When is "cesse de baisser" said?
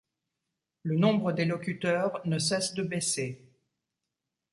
2.39-3.39